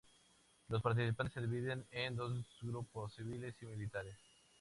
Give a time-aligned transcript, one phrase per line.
[0.69, 4.17] Los participantes se dividen en dos grupos: civiles y militares.